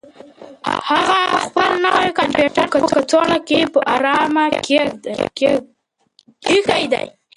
هغه 0.89 1.19
خپل 1.45 1.69
نوی 1.85 2.09
کمپیوټر 2.19 2.65
په 2.73 2.79
کڅوړه 2.91 3.37
کې 3.47 3.59
په 3.73 3.79
ارامه 3.95 4.45
اېښی 6.53 6.83
دی. 6.93 7.05